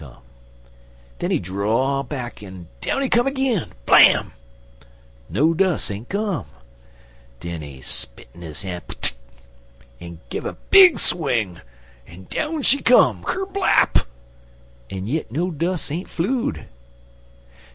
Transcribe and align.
Den 1.19 1.29
he 1.29 1.37
draw 1.37 2.01
back 2.01 2.41
en 2.41 2.67
down 2.81 3.03
he 3.03 3.07
come 3.07 3.27
ag'in 3.27 3.71
blam! 3.85 4.33
No 5.29 5.53
dus' 5.53 5.91
ain't 5.91 6.09
come. 6.09 6.47
Den 7.39 7.61
he 7.61 7.81
spit 7.81 8.27
in 8.33 8.41
his 8.41 8.63
han's, 8.63 9.13
en 9.99 10.19
give 10.29 10.45
'er 10.47 10.49
a 10.49 10.57
big 10.71 10.97
swing 10.97 11.61
en 12.07 12.23
down 12.31 12.63
she 12.63 12.81
come 12.81 13.23
kerblap! 13.23 14.07
En 14.89 15.05
yit 15.05 15.31
no 15.31 15.51
dus' 15.51 15.91
ain't 15.91 16.09
flew'd. 16.09 16.65